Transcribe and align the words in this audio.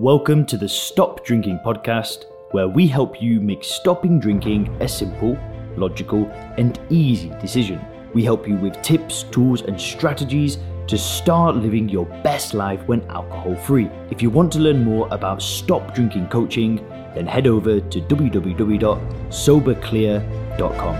Welcome 0.00 0.46
to 0.46 0.56
the 0.56 0.66
Stop 0.66 1.26
Drinking 1.26 1.60
podcast, 1.62 2.24
where 2.52 2.66
we 2.66 2.86
help 2.86 3.20
you 3.20 3.38
make 3.38 3.62
stopping 3.62 4.18
drinking 4.18 4.74
a 4.80 4.88
simple, 4.88 5.36
logical, 5.76 6.24
and 6.56 6.80
easy 6.88 7.28
decision. 7.38 7.84
We 8.14 8.24
help 8.24 8.48
you 8.48 8.56
with 8.56 8.80
tips, 8.80 9.24
tools, 9.24 9.60
and 9.60 9.78
strategies 9.78 10.56
to 10.86 10.96
start 10.96 11.56
living 11.56 11.86
your 11.86 12.06
best 12.24 12.54
life 12.54 12.80
when 12.86 13.02
alcohol 13.10 13.54
free. 13.56 13.90
If 14.10 14.22
you 14.22 14.30
want 14.30 14.50
to 14.52 14.58
learn 14.58 14.82
more 14.82 15.06
about 15.10 15.42
stop 15.42 15.94
drinking 15.94 16.28
coaching, 16.28 16.76
then 17.14 17.26
head 17.26 17.46
over 17.46 17.78
to 17.78 18.00
www.soberclear.com. 18.00 20.96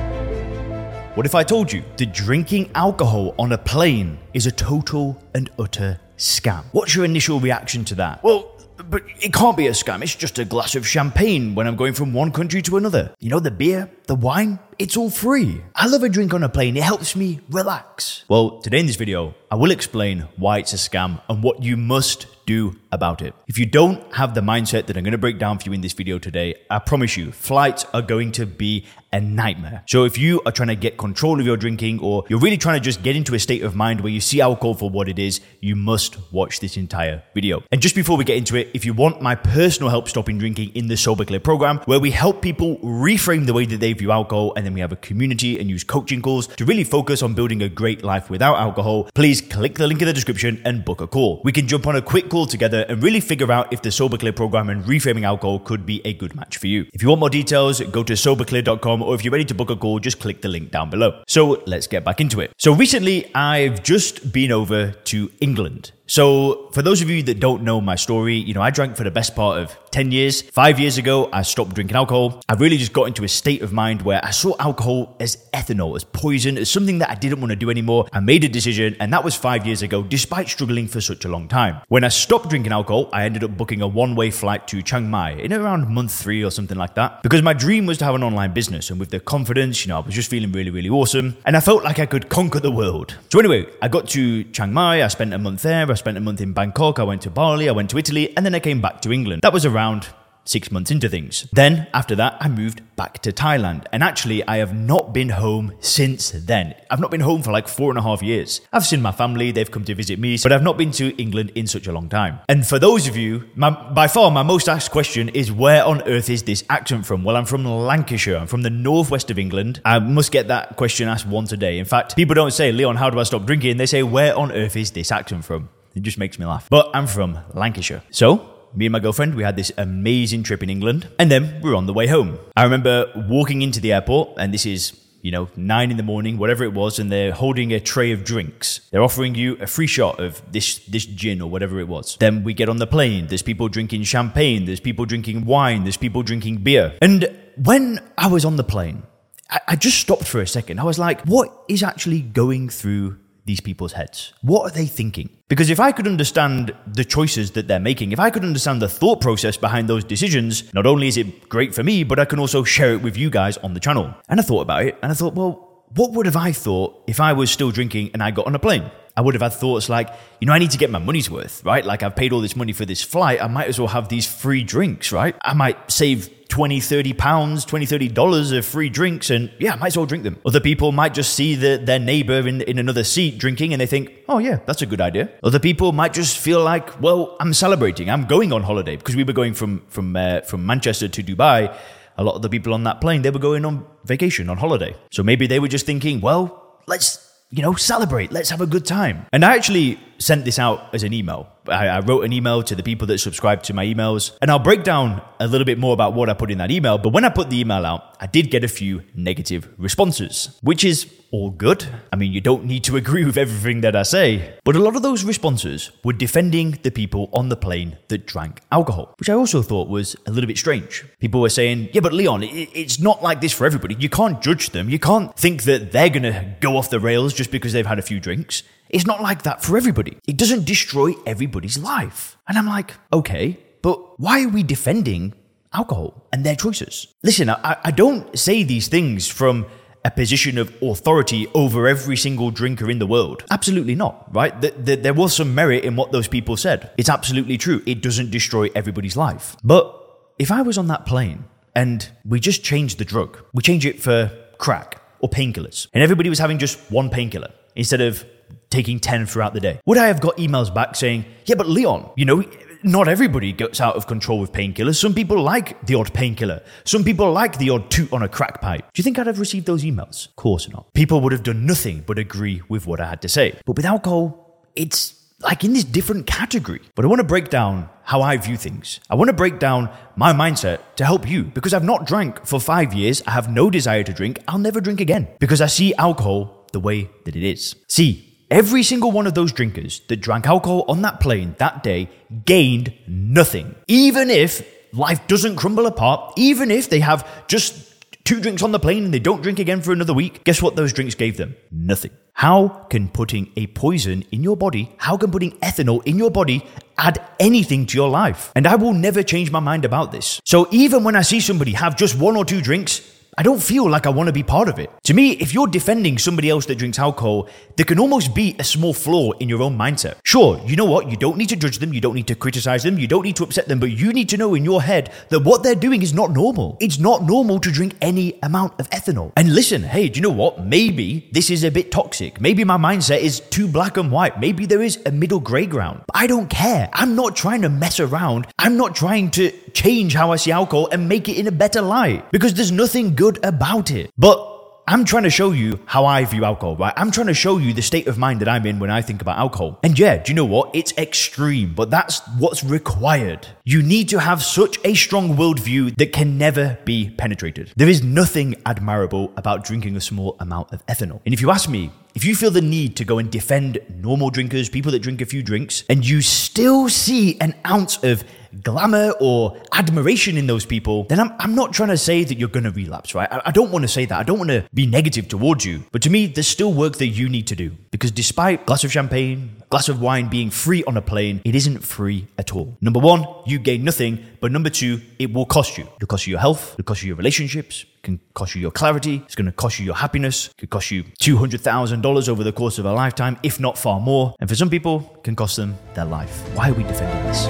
What 1.14 1.24
if 1.24 1.34
I 1.34 1.42
told 1.42 1.72
you 1.72 1.82
that 1.96 2.12
drinking 2.12 2.70
alcohol 2.74 3.34
on 3.38 3.52
a 3.52 3.58
plane 3.58 4.18
is 4.34 4.44
a 4.44 4.52
total 4.52 5.16
and 5.32 5.48
utter 5.58 6.00
scam? 6.18 6.64
What's 6.72 6.94
your 6.94 7.06
initial 7.06 7.40
reaction 7.40 7.86
to 7.86 7.94
that? 7.94 8.22
Well, 8.22 8.59
but 8.90 9.04
it 9.20 9.32
can't 9.32 9.56
be 9.56 9.68
a 9.68 9.70
scam. 9.70 10.02
It's 10.02 10.14
just 10.14 10.38
a 10.38 10.44
glass 10.44 10.74
of 10.74 10.86
champagne 10.86 11.54
when 11.54 11.66
I'm 11.66 11.76
going 11.76 11.94
from 11.94 12.12
one 12.12 12.32
country 12.32 12.60
to 12.62 12.76
another. 12.76 13.14
You 13.20 13.30
know, 13.30 13.38
the 13.38 13.50
beer, 13.50 13.88
the 14.10 14.16
wine, 14.16 14.58
it's 14.76 14.96
all 14.96 15.08
free. 15.08 15.62
I 15.72 15.86
love 15.86 16.02
a 16.02 16.08
drink 16.08 16.34
on 16.34 16.42
a 16.42 16.48
plane. 16.48 16.76
It 16.76 16.82
helps 16.82 17.14
me 17.14 17.38
relax. 17.48 18.24
Well, 18.28 18.58
today 18.58 18.80
in 18.80 18.86
this 18.86 18.96
video, 18.96 19.36
I 19.48 19.54
will 19.54 19.70
explain 19.70 20.26
why 20.36 20.58
it's 20.58 20.72
a 20.72 20.76
scam 20.76 21.20
and 21.28 21.44
what 21.44 21.62
you 21.62 21.76
must 21.76 22.26
do 22.44 22.76
about 22.90 23.22
it. 23.22 23.34
If 23.46 23.58
you 23.58 23.66
don't 23.66 24.12
have 24.14 24.34
the 24.34 24.40
mindset 24.40 24.86
that 24.86 24.96
I'm 24.96 25.04
going 25.04 25.12
to 25.12 25.18
break 25.18 25.38
down 25.38 25.58
for 25.58 25.66
you 25.66 25.72
in 25.72 25.80
this 25.80 25.92
video 25.92 26.18
today, 26.18 26.56
I 26.68 26.80
promise 26.80 27.16
you, 27.16 27.30
flights 27.30 27.84
are 27.94 28.02
going 28.02 28.32
to 28.32 28.46
be 28.46 28.86
a 29.12 29.20
nightmare. 29.20 29.82
So 29.86 30.04
if 30.04 30.16
you 30.18 30.40
are 30.46 30.52
trying 30.52 30.68
to 30.68 30.76
get 30.76 30.96
control 30.96 31.38
of 31.38 31.46
your 31.46 31.56
drinking 31.56 32.00
or 32.00 32.24
you're 32.28 32.40
really 32.40 32.56
trying 32.56 32.80
to 32.80 32.84
just 32.84 33.02
get 33.02 33.16
into 33.16 33.34
a 33.34 33.38
state 33.38 33.62
of 33.62 33.74
mind 33.74 34.00
where 34.00 34.12
you 34.12 34.20
see 34.20 34.40
alcohol 34.40 34.74
for 34.74 34.88
what 34.90 35.08
it 35.08 35.18
is, 35.18 35.40
you 35.60 35.76
must 35.76 36.16
watch 36.32 36.60
this 36.60 36.76
entire 36.76 37.22
video. 37.34 37.62
And 37.70 37.80
just 37.82 37.94
before 37.94 38.16
we 38.16 38.24
get 38.24 38.36
into 38.36 38.56
it, 38.56 38.70
if 38.72 38.84
you 38.84 38.94
want 38.94 39.20
my 39.20 39.34
personal 39.34 39.90
help 39.90 40.08
stopping 40.08 40.38
drinking 40.38 40.70
in 40.74 40.86
the 40.88 40.96
Sober 40.96 41.24
Clear 41.24 41.40
program, 41.40 41.78
where 41.86 42.00
we 42.00 42.10
help 42.10 42.40
people 42.40 42.78
reframe 42.78 43.46
the 43.46 43.52
way 43.52 43.66
that 43.66 43.80
they 43.80 43.94
view 44.00 44.10
alcohol 44.10 44.52
and 44.56 44.66
then 44.66 44.74
we 44.74 44.80
have 44.80 44.92
a 44.92 44.96
community 44.96 45.58
and 45.60 45.70
use 45.70 45.84
coaching 45.84 46.20
calls 46.20 46.48
to 46.48 46.64
really 46.64 46.84
focus 46.84 47.22
on 47.22 47.34
building 47.34 47.62
a 47.62 47.68
great 47.68 48.02
life 48.02 48.28
without 48.28 48.56
alcohol, 48.58 49.08
please 49.14 49.40
click 49.40 49.76
the 49.76 49.86
link 49.86 50.02
in 50.02 50.06
the 50.06 50.12
description 50.12 50.60
and 50.64 50.84
book 50.84 51.00
a 51.00 51.06
call. 51.06 51.40
We 51.44 51.52
can 51.52 51.68
jump 51.68 51.86
on 51.86 51.96
a 51.96 52.02
quick 52.02 52.28
call 52.28 52.46
together 52.46 52.84
and 52.88 53.02
really 53.02 53.20
figure 53.20 53.52
out 53.52 53.72
if 53.72 53.82
the 53.82 53.92
Sober 53.92 54.16
Clear 54.16 54.32
program 54.32 54.68
and 54.68 54.84
reframing 54.84 55.24
alcohol 55.24 55.60
could 55.60 55.86
be 55.86 56.00
a 56.04 56.12
good 56.14 56.34
match 56.34 56.56
for 56.56 56.66
you. 56.66 56.86
If 56.92 57.02
you 57.02 57.08
want 57.08 57.20
more 57.20 57.30
details, 57.30 57.80
go 57.80 58.02
to 58.02 58.14
soberclear.com 58.14 59.02
or 59.02 59.14
if 59.14 59.24
you're 59.24 59.32
ready 59.32 59.44
to 59.44 59.54
book 59.54 59.70
a 59.70 59.76
call, 59.76 60.00
just 60.00 60.18
click 60.18 60.42
the 60.42 60.48
link 60.48 60.70
down 60.70 60.90
below. 60.90 61.22
So 61.28 61.62
let's 61.66 61.86
get 61.86 62.04
back 62.04 62.20
into 62.20 62.40
it. 62.40 62.52
So 62.58 62.74
recently, 62.74 63.32
I've 63.34 63.82
just 63.82 64.32
been 64.32 64.50
over 64.50 64.92
to 64.92 65.30
England. 65.40 65.92
So, 66.10 66.68
for 66.72 66.82
those 66.82 67.02
of 67.02 67.08
you 67.08 67.22
that 67.22 67.38
don't 67.38 67.62
know 67.62 67.80
my 67.80 67.94
story, 67.94 68.34
you 68.34 68.52
know, 68.52 68.60
I 68.60 68.70
drank 68.70 68.96
for 68.96 69.04
the 69.04 69.12
best 69.12 69.36
part 69.36 69.60
of 69.60 69.78
10 69.92 70.10
years. 70.10 70.42
Five 70.42 70.80
years 70.80 70.98
ago, 70.98 71.28
I 71.32 71.42
stopped 71.42 71.74
drinking 71.74 71.96
alcohol. 71.96 72.42
I 72.48 72.54
really 72.54 72.78
just 72.78 72.92
got 72.92 73.04
into 73.04 73.22
a 73.22 73.28
state 73.28 73.62
of 73.62 73.72
mind 73.72 74.02
where 74.02 74.20
I 74.24 74.30
saw 74.30 74.56
alcohol 74.58 75.14
as 75.20 75.36
ethanol, 75.52 75.94
as 75.94 76.02
poison, 76.02 76.58
as 76.58 76.68
something 76.68 76.98
that 76.98 77.10
I 77.10 77.14
didn't 77.14 77.40
want 77.40 77.50
to 77.50 77.56
do 77.56 77.70
anymore. 77.70 78.06
I 78.12 78.18
made 78.18 78.42
a 78.42 78.48
decision, 78.48 78.96
and 78.98 79.12
that 79.12 79.22
was 79.22 79.36
five 79.36 79.64
years 79.64 79.82
ago, 79.82 80.02
despite 80.02 80.48
struggling 80.48 80.88
for 80.88 81.00
such 81.00 81.24
a 81.24 81.28
long 81.28 81.46
time. 81.46 81.80
When 81.86 82.02
I 82.02 82.08
stopped 82.08 82.48
drinking 82.48 82.72
alcohol, 82.72 83.08
I 83.12 83.24
ended 83.24 83.44
up 83.44 83.56
booking 83.56 83.80
a 83.80 83.86
one 83.86 84.16
way 84.16 84.32
flight 84.32 84.66
to 84.68 84.82
Chiang 84.82 85.08
Mai 85.08 85.34
in 85.34 85.52
around 85.52 85.88
month 85.94 86.12
three 86.12 86.42
or 86.42 86.50
something 86.50 86.76
like 86.76 86.96
that, 86.96 87.22
because 87.22 87.42
my 87.42 87.52
dream 87.52 87.86
was 87.86 87.98
to 87.98 88.04
have 88.04 88.16
an 88.16 88.24
online 88.24 88.52
business. 88.52 88.90
And 88.90 88.98
with 88.98 89.10
the 89.10 89.20
confidence, 89.20 89.84
you 89.84 89.90
know, 89.90 89.98
I 89.98 90.00
was 90.00 90.16
just 90.16 90.28
feeling 90.28 90.50
really, 90.50 90.70
really 90.70 90.90
awesome. 90.90 91.36
And 91.46 91.56
I 91.56 91.60
felt 91.60 91.84
like 91.84 92.00
I 92.00 92.06
could 92.06 92.28
conquer 92.28 92.58
the 92.58 92.72
world. 92.72 93.16
So, 93.30 93.38
anyway, 93.38 93.66
I 93.80 93.86
got 93.86 94.08
to 94.08 94.42
Chiang 94.42 94.72
Mai. 94.72 95.04
I 95.04 95.08
spent 95.08 95.32
a 95.32 95.38
month 95.38 95.62
there. 95.62 95.88
I 95.88 95.99
spent 96.00 96.16
a 96.16 96.20
month 96.20 96.40
in 96.40 96.52
Bangkok. 96.52 96.98
I 96.98 97.04
went 97.04 97.22
to 97.22 97.30
Bali. 97.30 97.68
I 97.68 97.72
went 97.72 97.90
to 97.90 97.98
Italy. 97.98 98.36
And 98.36 98.44
then 98.44 98.54
I 98.54 98.60
came 98.60 98.80
back 98.80 99.00
to 99.02 99.12
England. 99.12 99.42
That 99.42 99.52
was 99.52 99.64
around 99.64 100.08
six 100.44 100.72
months 100.72 100.90
into 100.90 101.08
things. 101.08 101.46
Then, 101.52 101.86
after 101.94 102.16
that, 102.16 102.36
I 102.40 102.48
moved 102.48 102.82
back 102.96 103.20
to 103.22 103.32
Thailand. 103.32 103.84
And 103.92 104.02
actually, 104.02 104.46
I 104.48 104.56
have 104.56 104.74
not 104.74 105.12
been 105.12 105.28
home 105.28 105.74
since 105.80 106.30
then. 106.30 106.74
I've 106.90 106.98
not 106.98 107.10
been 107.10 107.20
home 107.20 107.42
for 107.42 107.52
like 107.52 107.68
four 107.68 107.90
and 107.90 107.98
a 107.98 108.02
half 108.02 108.22
years. 108.22 108.60
I've 108.72 108.86
seen 108.86 109.02
my 109.02 109.12
family, 109.12 109.52
they've 109.52 109.70
come 109.70 109.84
to 109.84 109.94
visit 109.94 110.18
me, 110.18 110.38
but 110.42 110.52
I've 110.52 110.62
not 110.62 110.76
been 110.76 110.90
to 110.92 111.14
England 111.22 111.52
in 111.54 111.66
such 111.66 111.86
a 111.86 111.92
long 111.92 112.08
time. 112.08 112.40
And 112.48 112.66
for 112.66 112.78
those 112.78 113.06
of 113.06 113.16
you, 113.16 113.44
my, 113.54 113.70
by 113.70 114.08
far 114.08 114.30
my 114.30 114.42
most 114.42 114.68
asked 114.68 114.90
question 114.90 115.28
is 115.28 115.52
where 115.52 115.84
on 115.84 116.02
earth 116.08 116.30
is 116.30 116.42
this 116.42 116.64
accent 116.68 117.06
from? 117.06 117.22
Well, 117.22 117.36
I'm 117.36 117.44
from 117.44 117.64
Lancashire. 117.64 118.38
I'm 118.38 118.46
from 118.46 118.62
the 118.62 118.70
northwest 118.70 119.30
of 119.30 119.38
England. 119.38 119.80
I 119.84 119.98
must 119.98 120.32
get 120.32 120.48
that 120.48 120.76
question 120.76 121.08
asked 121.08 121.26
once 121.26 121.52
a 121.52 121.56
day. 121.56 121.78
In 121.78 121.84
fact, 121.84 122.16
people 122.16 122.34
don't 122.34 122.52
say, 122.52 122.72
Leon, 122.72 122.96
how 122.96 123.10
do 123.10 123.20
I 123.20 123.24
stop 123.24 123.44
drinking? 123.44 123.76
They 123.76 123.86
say, 123.86 124.02
where 124.02 124.36
on 124.36 124.52
earth 124.52 124.74
is 124.74 124.90
this 124.90 125.12
accent 125.12 125.44
from? 125.44 125.68
It 125.94 126.02
just 126.02 126.18
makes 126.18 126.38
me 126.38 126.46
laugh. 126.46 126.68
But 126.70 126.90
I'm 126.94 127.06
from 127.06 127.38
Lancashire. 127.54 128.02
So, 128.10 128.48
me 128.74 128.86
and 128.86 128.92
my 128.92 129.00
girlfriend, 129.00 129.34
we 129.34 129.42
had 129.42 129.56
this 129.56 129.72
amazing 129.76 130.44
trip 130.44 130.62
in 130.62 130.70
England, 130.70 131.08
and 131.18 131.30
then 131.30 131.60
we 131.62 131.70
were 131.70 131.76
on 131.76 131.86
the 131.86 131.92
way 131.92 132.06
home. 132.06 132.38
I 132.56 132.62
remember 132.64 133.06
walking 133.28 133.62
into 133.62 133.80
the 133.80 133.92
airport, 133.92 134.30
and 134.38 134.54
this 134.54 134.64
is, 134.64 134.92
you 135.22 135.32
know, 135.32 135.48
nine 135.56 135.90
in 135.90 135.96
the 135.96 136.02
morning, 136.02 136.38
whatever 136.38 136.62
it 136.64 136.72
was, 136.72 136.98
and 136.98 137.10
they're 137.10 137.32
holding 137.32 137.72
a 137.72 137.80
tray 137.80 138.12
of 138.12 138.24
drinks. 138.24 138.80
They're 138.90 139.02
offering 139.02 139.34
you 139.34 139.56
a 139.60 139.66
free 139.66 139.88
shot 139.88 140.20
of 140.20 140.40
this 140.52 140.78
this 140.86 141.04
gin 141.04 141.42
or 141.42 141.50
whatever 141.50 141.80
it 141.80 141.88
was. 141.88 142.16
Then 142.20 142.44
we 142.44 142.54
get 142.54 142.68
on 142.68 142.76
the 142.76 142.86
plane. 142.86 143.26
There's 143.26 143.42
people 143.42 143.68
drinking 143.68 144.04
champagne. 144.04 144.64
There's 144.64 144.80
people 144.80 145.04
drinking 145.04 145.44
wine. 145.44 145.82
There's 145.82 145.96
people 145.96 146.22
drinking 146.22 146.58
beer. 146.58 146.96
And 147.02 147.28
when 147.56 147.98
I 148.16 148.28
was 148.28 148.44
on 148.44 148.56
the 148.56 148.64
plane, 148.64 149.02
I, 149.50 149.60
I 149.68 149.76
just 149.76 149.98
stopped 149.98 150.28
for 150.28 150.40
a 150.40 150.46
second. 150.46 150.78
I 150.78 150.84
was 150.84 150.98
like, 150.98 151.22
what 151.24 151.64
is 151.68 151.82
actually 151.82 152.20
going 152.22 152.68
through 152.68 153.18
these 153.50 153.60
people's 153.60 153.94
heads? 153.94 154.32
What 154.42 154.62
are 154.62 154.74
they 154.74 154.86
thinking? 154.86 155.28
Because 155.48 155.70
if 155.70 155.80
I 155.80 155.90
could 155.90 156.06
understand 156.06 156.72
the 156.86 157.04
choices 157.04 157.50
that 157.52 157.66
they're 157.66 157.80
making, 157.80 158.12
if 158.12 158.20
I 158.20 158.30
could 158.30 158.44
understand 158.44 158.80
the 158.80 158.88
thought 158.88 159.20
process 159.20 159.56
behind 159.56 159.88
those 159.88 160.04
decisions, 160.04 160.72
not 160.72 160.86
only 160.86 161.08
is 161.08 161.16
it 161.16 161.48
great 161.48 161.74
for 161.74 161.82
me, 161.82 162.04
but 162.04 162.20
I 162.20 162.26
can 162.26 162.38
also 162.38 162.62
share 162.62 162.92
it 162.92 163.02
with 163.02 163.16
you 163.16 163.28
guys 163.28 163.56
on 163.58 163.74
the 163.74 163.80
channel. 163.80 164.14
And 164.28 164.38
I 164.38 164.44
thought 164.44 164.60
about 164.60 164.84
it 164.84 164.96
and 165.02 165.10
I 165.10 165.14
thought, 165.16 165.34
well, 165.34 165.52
what 165.96 166.12
would 166.12 166.26
have 166.26 166.36
I 166.36 166.52
thought 166.52 167.02
if 167.08 167.18
I 167.18 167.32
was 167.32 167.50
still 167.50 167.72
drinking 167.72 168.12
and 168.14 168.22
I 168.22 168.30
got 168.30 168.46
on 168.46 168.54
a 168.54 168.60
plane? 168.60 168.88
I 169.16 169.22
would 169.22 169.34
have 169.34 169.42
had 169.42 169.52
thoughts 169.52 169.88
like, 169.88 170.08
you 170.40 170.46
know, 170.46 170.52
I 170.52 170.60
need 170.60 170.70
to 170.70 170.78
get 170.78 170.90
my 170.90 171.00
money's 171.00 171.28
worth, 171.28 171.64
right? 171.64 171.84
Like 171.84 172.04
I've 172.04 172.14
paid 172.14 172.32
all 172.32 172.40
this 172.40 172.54
money 172.54 172.72
for 172.72 172.84
this 172.84 173.02
flight. 173.02 173.42
I 173.42 173.48
might 173.48 173.66
as 173.66 173.80
well 173.80 173.88
have 173.88 174.08
these 174.08 174.26
free 174.26 174.62
drinks, 174.62 175.10
right? 175.10 175.34
I 175.42 175.54
might 175.54 175.90
save 175.90 176.30
20, 176.50 176.80
30 176.80 177.12
pounds, 177.14 177.64
20, 177.64 177.86
30 177.86 178.08
dollars 178.08 178.52
of 178.52 178.66
free 178.66 178.88
drinks 178.88 179.30
and 179.30 179.50
yeah, 179.58 179.72
I 179.72 179.76
might 179.76 179.86
as 179.88 179.96
well 179.96 180.06
drink 180.06 180.24
them. 180.24 180.38
Other 180.44 180.60
people 180.60 180.92
might 180.92 181.14
just 181.14 181.34
see 181.34 181.54
the, 181.54 181.80
their 181.82 181.98
neighbor 181.98 182.46
in, 182.46 182.60
in 182.62 182.78
another 182.78 183.04
seat 183.04 183.38
drinking 183.38 183.72
and 183.72 183.80
they 183.80 183.86
think, 183.86 184.12
oh 184.28 184.38
yeah, 184.38 184.58
that's 184.66 184.82
a 184.82 184.86
good 184.86 185.00
idea. 185.00 185.30
Other 185.42 185.58
people 185.58 185.92
might 185.92 186.12
just 186.12 186.36
feel 186.36 186.62
like, 186.62 187.00
well, 187.00 187.36
I'm 187.40 187.54
celebrating. 187.54 188.10
I'm 188.10 188.26
going 188.26 188.52
on 188.52 188.62
holiday 188.62 188.96
because 188.96 189.16
we 189.16 189.24
were 189.24 189.32
going 189.32 189.54
from, 189.54 189.82
from, 189.88 190.14
uh, 190.16 190.42
from 190.42 190.66
Manchester 190.66 191.08
to 191.08 191.22
Dubai. 191.22 191.74
A 192.18 192.24
lot 192.24 192.34
of 192.34 192.42
the 192.42 192.50
people 192.50 192.74
on 192.74 192.84
that 192.84 193.00
plane, 193.00 193.22
they 193.22 193.30
were 193.30 193.38
going 193.38 193.64
on 193.64 193.86
vacation, 194.04 194.50
on 194.50 194.58
holiday. 194.58 194.94
So 195.10 195.22
maybe 195.22 195.46
they 195.46 195.58
were 195.58 195.68
just 195.68 195.86
thinking, 195.86 196.20
well, 196.20 196.80
let's 196.86 197.26
you 197.50 197.62
know, 197.62 197.74
celebrate. 197.74 198.32
Let's 198.32 198.50
have 198.50 198.60
a 198.60 198.66
good 198.66 198.86
time. 198.86 199.26
And 199.32 199.44
I 199.44 199.56
actually 199.56 199.98
sent 200.20 200.44
this 200.44 200.58
out 200.58 200.94
as 200.94 201.02
an 201.02 201.12
email. 201.12 201.48
I, 201.66 201.88
I, 201.88 202.00
wrote 202.00 202.24
an 202.24 202.32
email 202.32 202.62
to 202.62 202.74
the 202.74 202.82
people 202.82 203.06
that 203.08 203.18
subscribe 203.18 203.62
to 203.64 203.74
my 203.74 203.84
emails, 203.84 204.36
and 204.40 204.50
I'll 204.50 204.58
break 204.58 204.82
down 204.82 205.22
a 205.38 205.46
little 205.46 205.64
bit 205.64 205.78
more 205.78 205.92
about 205.92 206.14
what 206.14 206.28
I 206.28 206.34
put 206.34 206.50
in 206.50 206.58
that 206.58 206.70
email. 206.70 206.98
But 206.98 207.12
when 207.12 207.24
I 207.24 207.28
put 207.28 207.50
the 207.50 207.58
email 207.58 207.84
out, 207.86 208.16
I 208.20 208.26
did 208.26 208.50
get 208.50 208.64
a 208.64 208.68
few 208.68 209.02
negative 209.14 209.68
responses, 209.78 210.58
which 210.62 210.84
is 210.84 211.10
all 211.32 211.50
good. 211.50 211.86
I 212.12 212.16
mean, 212.16 212.32
you 212.32 212.40
don't 212.40 212.64
need 212.64 212.84
to 212.84 212.96
agree 213.02 213.24
with 213.24 213.36
everything 213.36 213.82
that 213.82 213.94
I 213.96 214.02
say. 214.02 214.58
But 214.64 214.76
a 214.76 214.80
lot 214.80 214.96
of 214.96 215.02
those 215.02 215.24
responses 215.24 215.90
were 216.04 216.12
defending 216.12 216.78
the 216.82 216.90
people 216.90 217.28
on 217.32 217.48
the 217.48 217.56
plane 217.56 217.98
that 218.08 218.26
drank 218.26 218.60
alcohol, 218.72 219.14
which 219.18 219.30
I 219.30 219.34
also 219.34 219.62
thought 219.62 219.88
was 219.88 220.16
a 220.26 220.30
little 220.30 220.48
bit 220.48 220.58
strange. 220.58 221.04
People 221.20 221.40
were 221.40 221.48
saying, 221.48 221.90
yeah, 221.92 222.00
but 222.00 222.12
Leon, 222.12 222.42
it's 222.42 222.98
not 222.98 223.22
like 223.22 223.40
this 223.40 223.52
for 223.52 223.66
everybody. 223.66 223.96
You 223.98 224.08
can't 224.08 224.42
judge 224.42 224.70
them. 224.70 224.88
You 224.88 224.98
can't 224.98 225.34
think 225.36 225.62
that 225.64 225.92
they're 225.92 226.10
going 226.10 226.24
to 226.24 226.56
go 226.60 226.76
off 226.76 226.90
the 226.90 227.00
rails 227.00 227.32
just 227.32 227.50
because 227.50 227.72
they've 227.72 227.86
had 227.86 227.98
a 227.98 228.02
few 228.02 228.20
drinks. 228.20 228.62
It's 228.90 229.06
not 229.06 229.22
like 229.22 229.42
that 229.44 229.62
for 229.62 229.76
everybody. 229.76 230.18
It 230.26 230.36
doesn't 230.36 230.66
destroy 230.66 231.14
everybody's 231.26 231.78
life. 231.78 232.36
And 232.48 232.58
I'm 232.58 232.66
like, 232.66 232.94
okay, 233.12 233.58
but 233.82 234.20
why 234.20 234.44
are 234.44 234.48
we 234.48 234.62
defending 234.62 235.34
alcohol 235.72 236.26
and 236.32 236.44
their 236.44 236.56
choices? 236.56 237.06
Listen, 237.22 237.48
I, 237.50 237.76
I 237.84 237.90
don't 237.90 238.38
say 238.38 238.62
these 238.62 238.88
things 238.88 239.28
from 239.28 239.66
a 240.04 240.10
position 240.10 240.58
of 240.58 240.74
authority 240.82 241.46
over 241.54 241.86
every 241.86 242.16
single 242.16 242.50
drinker 242.50 242.90
in 242.90 242.98
the 242.98 243.06
world. 243.06 243.44
Absolutely 243.50 243.94
not, 243.94 244.34
right? 244.34 244.58
The, 244.60 244.70
the, 244.70 244.96
there 244.96 245.14
was 245.14 245.36
some 245.36 245.54
merit 245.54 245.84
in 245.84 245.94
what 245.94 246.10
those 246.10 246.26
people 246.26 246.56
said. 246.56 246.90
It's 246.96 247.08
absolutely 247.08 247.58
true. 247.58 247.82
It 247.86 248.02
doesn't 248.02 248.30
destroy 248.30 248.70
everybody's 248.74 249.16
life. 249.16 249.56
But 249.62 249.94
if 250.38 250.50
I 250.50 250.62
was 250.62 250.78
on 250.78 250.86
that 250.88 251.04
plane 251.06 251.44
and 251.74 252.08
we 252.24 252.40
just 252.40 252.64
changed 252.64 252.98
the 252.98 253.04
drug, 253.04 253.38
we 253.52 253.62
change 253.62 253.84
it 253.84 254.00
for 254.00 254.32
crack 254.58 255.00
or 255.20 255.28
painkillers, 255.28 255.86
and 255.92 256.02
everybody 256.02 256.30
was 256.30 256.38
having 256.38 256.58
just 256.58 256.78
one 256.90 257.10
painkiller 257.10 257.50
instead 257.76 258.00
of 258.00 258.24
taking 258.70 259.00
10 259.00 259.26
throughout 259.26 259.54
the 259.54 259.60
day, 259.60 259.80
would 259.86 259.98
I 259.98 260.06
have 260.06 260.20
got 260.20 260.36
emails 260.36 260.72
back 260.72 260.96
saying, 260.96 261.24
yeah, 261.44 261.56
but 261.56 261.68
Leon, 261.68 262.10
you 262.16 262.24
know, 262.24 262.44
not 262.82 263.08
everybody 263.08 263.52
gets 263.52 263.80
out 263.80 263.96
of 263.96 264.06
control 264.06 264.38
with 264.38 264.52
painkillers. 264.52 264.96
Some 264.96 265.14
people 265.14 265.42
like 265.42 265.84
the 265.86 265.94
odd 265.96 266.12
painkiller. 266.14 266.62
Some 266.84 267.04
people 267.04 267.30
like 267.30 267.58
the 267.58 267.70
odd 267.70 267.90
toot 267.90 268.12
on 268.12 268.22
a 268.22 268.28
crack 268.28 268.60
pipe. 268.60 268.80
Do 268.92 269.00
you 269.00 269.04
think 269.04 269.18
I'd 269.18 269.26
have 269.26 269.40
received 269.40 269.66
those 269.66 269.84
emails? 269.84 270.28
Of 270.28 270.36
course 270.36 270.68
not. 270.68 270.92
People 270.94 271.20
would 271.20 271.32
have 271.32 271.42
done 271.42 271.66
nothing 271.66 272.04
but 272.06 272.18
agree 272.18 272.62
with 272.68 272.86
what 272.86 273.00
I 273.00 273.06
had 273.06 273.22
to 273.22 273.28
say. 273.28 273.58
But 273.66 273.76
with 273.76 273.84
alcohol, 273.84 274.64
it's 274.76 275.14
like 275.40 275.64
in 275.64 275.72
this 275.72 275.84
different 275.84 276.26
category. 276.26 276.80
But 276.94 277.04
I 277.04 277.08
want 277.08 277.20
to 277.20 277.26
break 277.26 277.48
down 277.48 277.88
how 278.02 278.22
I 278.22 278.36
view 278.36 278.56
things. 278.56 279.00
I 279.08 279.14
want 279.14 279.28
to 279.28 279.36
break 279.36 279.58
down 279.58 279.90
my 280.16 280.32
mindset 280.32 280.80
to 280.96 281.04
help 281.04 281.28
you 281.28 281.44
because 281.44 281.74
I've 281.74 281.84
not 281.84 282.06
drank 282.06 282.44
for 282.46 282.60
five 282.60 282.92
years. 282.94 283.22
I 283.26 283.32
have 283.32 283.50
no 283.50 283.70
desire 283.70 284.02
to 284.04 284.12
drink. 284.12 284.38
I'll 284.48 284.58
never 284.58 284.80
drink 284.80 285.00
again 285.00 285.28
because 285.38 285.60
I 285.60 285.66
see 285.66 285.94
alcohol 285.94 286.66
the 286.72 286.80
way 286.80 287.10
that 287.24 287.36
it 287.36 287.42
is. 287.42 287.76
See, 287.88 288.29
Every 288.50 288.82
single 288.82 289.12
one 289.12 289.28
of 289.28 289.34
those 289.34 289.52
drinkers 289.52 290.00
that 290.08 290.16
drank 290.16 290.44
alcohol 290.44 290.84
on 290.88 291.02
that 291.02 291.20
plane 291.20 291.54
that 291.58 291.84
day 291.84 292.10
gained 292.44 292.92
nothing. 293.06 293.76
Even 293.86 294.28
if 294.28 294.66
life 294.92 295.24
doesn't 295.28 295.54
crumble 295.54 295.86
apart, 295.86 296.32
even 296.36 296.72
if 296.72 296.90
they 296.90 296.98
have 296.98 297.46
just 297.46 297.86
two 298.24 298.40
drinks 298.40 298.64
on 298.64 298.72
the 298.72 298.80
plane 298.80 299.04
and 299.04 299.14
they 299.14 299.20
don't 299.20 299.40
drink 299.40 299.60
again 299.60 299.80
for 299.80 299.92
another 299.92 300.12
week, 300.12 300.42
guess 300.42 300.60
what 300.60 300.74
those 300.74 300.92
drinks 300.92 301.14
gave 301.14 301.36
them? 301.36 301.54
Nothing. 301.70 302.10
How 302.32 302.86
can 302.90 303.08
putting 303.08 303.52
a 303.54 303.68
poison 303.68 304.24
in 304.32 304.42
your 304.42 304.56
body, 304.56 304.92
how 304.96 305.16
can 305.16 305.30
putting 305.30 305.52
ethanol 305.58 306.04
in 306.04 306.18
your 306.18 306.32
body 306.32 306.66
add 306.98 307.24
anything 307.38 307.86
to 307.86 307.96
your 307.96 308.08
life? 308.08 308.50
And 308.56 308.66
I 308.66 308.74
will 308.74 308.94
never 308.94 309.22
change 309.22 309.52
my 309.52 309.60
mind 309.60 309.84
about 309.84 310.10
this. 310.10 310.40
So 310.44 310.66
even 310.72 311.04
when 311.04 311.14
I 311.14 311.22
see 311.22 311.38
somebody 311.38 311.74
have 311.74 311.96
just 311.96 312.18
one 312.18 312.36
or 312.36 312.44
two 312.44 312.60
drinks, 312.60 313.00
I 313.40 313.42
don't 313.42 313.62
feel 313.62 313.88
like 313.88 314.04
I 314.04 314.10
want 314.10 314.26
to 314.26 314.34
be 314.34 314.42
part 314.42 314.68
of 314.68 314.78
it. 314.78 314.90
To 315.04 315.14
me, 315.14 315.30
if 315.30 315.54
you're 315.54 315.66
defending 315.66 316.18
somebody 316.18 316.50
else 316.50 316.66
that 316.66 316.74
drinks 316.74 316.98
alcohol, 316.98 317.48
there 317.74 317.86
can 317.86 317.98
almost 317.98 318.34
be 318.34 318.54
a 318.58 318.64
small 318.64 318.92
flaw 318.92 319.30
in 319.40 319.48
your 319.48 319.62
own 319.62 319.78
mindset. 319.78 320.16
Sure, 320.24 320.60
you 320.66 320.76
know 320.76 320.84
what? 320.84 321.10
You 321.10 321.16
don't 321.16 321.38
need 321.38 321.48
to 321.48 321.56
judge 321.56 321.78
them, 321.78 321.94
you 321.94 322.02
don't 322.02 322.14
need 322.14 322.26
to 322.26 322.34
criticize 322.34 322.82
them, 322.82 322.98
you 322.98 323.06
don't 323.06 323.22
need 323.22 323.36
to 323.36 323.44
upset 323.44 323.66
them, 323.66 323.80
but 323.80 323.92
you 323.92 324.12
need 324.12 324.28
to 324.28 324.36
know 324.36 324.54
in 324.54 324.62
your 324.62 324.82
head 324.82 325.10
that 325.30 325.40
what 325.40 325.62
they're 325.62 325.74
doing 325.74 326.02
is 326.02 326.12
not 326.12 326.32
normal. 326.32 326.76
It's 326.82 326.98
not 326.98 327.22
normal 327.22 327.60
to 327.60 327.70
drink 327.70 327.94
any 328.02 328.38
amount 328.42 328.78
of 328.78 328.90
ethanol. 328.90 329.32
And 329.38 329.54
listen, 329.54 329.84
hey, 329.84 330.10
do 330.10 330.18
you 330.18 330.22
know 330.22 330.28
what? 330.28 330.62
Maybe 330.66 331.30
this 331.32 331.48
is 331.48 331.64
a 331.64 331.70
bit 331.70 331.90
toxic. 331.90 332.42
Maybe 332.42 332.62
my 332.64 332.76
mindset 332.76 333.20
is 333.20 333.40
too 333.40 333.66
black 333.66 333.96
and 333.96 334.12
white. 334.12 334.38
Maybe 334.38 334.66
there 334.66 334.82
is 334.82 335.00
a 335.06 335.12
middle 335.12 335.40
gray 335.40 335.64
ground. 335.64 336.02
But 336.08 336.16
I 336.16 336.26
don't 336.26 336.50
care. 336.50 336.90
I'm 336.92 337.16
not 337.16 337.36
trying 337.36 337.62
to 337.62 337.70
mess 337.70 338.00
around. 338.00 338.48
I'm 338.58 338.76
not 338.76 338.94
trying 338.94 339.30
to 339.30 339.50
change 339.74 340.14
how 340.14 340.32
I 340.32 340.36
see 340.36 340.52
alcohol 340.52 340.88
and 340.92 341.08
make 341.08 341.28
it 341.28 341.36
in 341.36 341.46
a 341.46 341.52
better 341.52 341.80
light 341.80 342.30
because 342.30 342.54
there's 342.54 342.72
nothing 342.72 343.14
good 343.14 343.44
about 343.44 343.90
it. 343.90 344.10
But 344.16 344.50
I'm 344.90 345.04
trying 345.04 345.22
to 345.22 345.30
show 345.30 345.52
you 345.52 345.78
how 345.86 346.04
I 346.04 346.24
view 346.24 346.44
alcohol, 346.44 346.74
right? 346.74 346.92
I'm 346.96 347.12
trying 347.12 347.28
to 347.28 347.34
show 347.34 347.58
you 347.58 347.72
the 347.72 347.80
state 347.80 348.08
of 348.08 348.18
mind 348.18 348.40
that 348.40 348.48
I'm 348.48 348.66
in 348.66 348.80
when 348.80 348.90
I 348.90 349.02
think 349.02 349.22
about 349.22 349.38
alcohol. 349.38 349.78
And 349.84 349.96
yeah, 349.96 350.16
do 350.16 350.32
you 350.32 350.34
know 350.34 350.44
what? 350.44 350.74
It's 350.74 350.92
extreme, 350.98 351.74
but 351.74 351.90
that's 351.90 352.20
what's 352.38 352.64
required. 352.64 353.46
You 353.64 353.82
need 353.82 354.08
to 354.08 354.18
have 354.18 354.42
such 354.42 354.80
a 354.84 354.94
strong 354.94 355.36
worldview 355.36 355.94
that 355.98 356.12
can 356.12 356.38
never 356.38 356.76
be 356.84 357.10
penetrated. 357.10 357.72
There 357.76 357.88
is 357.88 358.02
nothing 358.02 358.56
admirable 358.66 359.32
about 359.36 359.64
drinking 359.64 359.94
a 359.94 360.00
small 360.00 360.36
amount 360.40 360.72
of 360.72 360.84
ethanol. 360.86 361.20
And 361.24 361.32
if 361.32 361.40
you 361.40 361.52
ask 361.52 361.68
me, 361.68 361.92
if 362.14 362.24
you 362.24 362.34
feel 362.34 362.50
the 362.50 362.60
need 362.60 362.96
to 362.96 363.04
go 363.04 363.18
and 363.18 363.30
defend 363.30 363.78
normal 363.88 364.30
drinkers, 364.30 364.68
people 364.68 364.92
that 364.92 365.00
drink 365.00 365.20
a 365.20 365.26
few 365.26 365.42
drinks, 365.42 365.84
and 365.88 366.06
you 366.06 366.20
still 366.22 366.88
see 366.88 367.40
an 367.40 367.54
ounce 367.66 368.02
of 368.02 368.24
glamour 368.62 369.12
or 369.20 369.60
admiration 369.72 370.36
in 370.36 370.46
those 370.46 370.66
people, 370.66 371.04
then 371.04 371.20
I'm, 371.20 371.32
I'm 371.38 371.54
not 371.54 371.72
trying 371.72 371.90
to 371.90 371.96
say 371.96 372.24
that 372.24 372.38
you're 372.38 372.48
going 372.48 372.64
to 372.64 372.70
relapse, 372.70 373.14
right? 373.14 373.28
I, 373.30 373.42
I 373.46 373.50
don't 373.52 373.70
want 373.70 373.82
to 373.82 373.88
say 373.88 374.04
that. 374.06 374.18
I 374.18 374.22
don't 374.22 374.38
want 374.38 374.50
to 374.50 374.66
be 374.74 374.86
negative 374.86 375.28
towards 375.28 375.64
you. 375.64 375.84
But 375.92 376.02
to 376.02 376.10
me, 376.10 376.26
there's 376.26 376.48
still 376.48 376.72
work 376.72 376.96
that 376.96 377.08
you 377.08 377.28
need 377.28 377.46
to 377.48 377.56
do. 377.56 377.70
Because 377.90 378.10
despite 378.10 378.66
glass 378.66 378.82
of 378.84 378.90
champagne, 378.92 379.59
glass 379.70 379.88
of 379.88 380.00
wine 380.00 380.28
being 380.28 380.50
free 380.50 380.82
on 380.84 380.96
a 380.96 381.02
plane, 381.02 381.40
it 381.44 381.54
isn't 381.54 381.78
free 381.78 382.26
at 382.36 382.52
all. 382.54 382.76
Number 382.80 382.98
one, 382.98 383.24
you 383.46 383.60
gain 383.60 383.84
nothing. 383.84 384.18
But 384.40 384.50
number 384.50 384.68
two, 384.68 385.00
it 385.20 385.32
will 385.32 385.46
cost 385.46 385.78
you. 385.78 385.86
It'll 385.96 386.08
cost 386.08 386.26
you 386.26 386.32
your 386.32 386.40
health, 386.40 386.72
it'll 386.72 386.82
cost 386.84 387.04
you 387.04 387.06
your 387.06 387.16
relationships, 387.16 387.84
it 387.84 388.02
can 388.02 388.18
cost 388.34 388.56
you 388.56 388.60
your 388.60 388.72
clarity, 388.72 389.22
it's 389.24 389.36
going 389.36 389.46
to 389.46 389.52
cost 389.52 389.78
you 389.78 389.86
your 389.86 389.94
happiness, 389.94 390.48
it 390.48 390.56
could 390.56 390.70
cost 390.70 390.90
you 390.90 391.04
$200,000 391.04 392.28
over 392.28 392.42
the 392.42 392.50
course 392.52 392.80
of 392.80 392.84
a 392.84 392.92
lifetime, 392.92 393.38
if 393.44 393.60
not 393.60 393.78
far 393.78 394.00
more. 394.00 394.34
And 394.40 394.50
for 394.50 394.56
some 394.56 394.70
people, 394.70 395.20
can 395.22 395.36
cost 395.36 395.56
them 395.56 395.78
their 395.94 396.04
life. 396.04 396.42
Why 396.56 396.70
are 396.70 396.74
we 396.74 396.82
defending 396.82 397.24
this? 397.26 397.46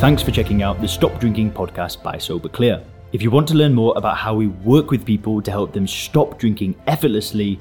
Thanks 0.00 0.22
for 0.22 0.30
checking 0.30 0.62
out 0.62 0.82
the 0.82 0.88
Stop 0.88 1.18
Drinking 1.20 1.52
podcast 1.52 2.02
by 2.02 2.18
Sober 2.18 2.50
Clear. 2.50 2.84
If 3.12 3.22
you 3.22 3.30
want 3.30 3.48
to 3.48 3.54
learn 3.54 3.72
more 3.72 3.94
about 3.96 4.18
how 4.18 4.34
we 4.34 4.48
work 4.48 4.90
with 4.90 5.06
people 5.06 5.40
to 5.40 5.50
help 5.50 5.72
them 5.72 5.86
stop 5.86 6.38
drinking 6.38 6.74
effortlessly, 6.86 7.58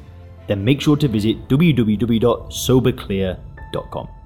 then 0.48 0.65
make 0.65 0.81
sure 0.81 0.98
to 0.98 1.07
visit 1.07 1.48
www.soberclear.com 1.48 3.53
com. 3.81 4.23